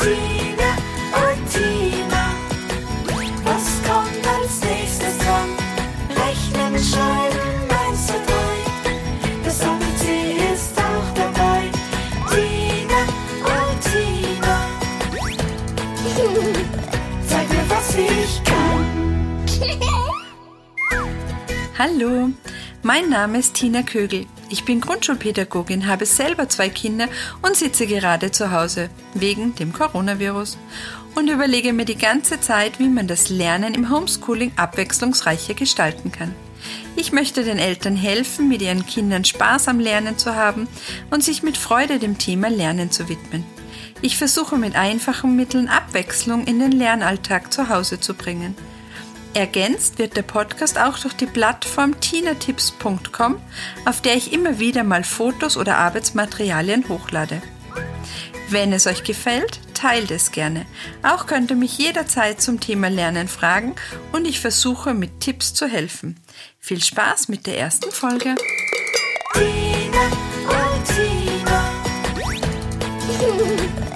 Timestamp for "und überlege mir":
31.14-31.84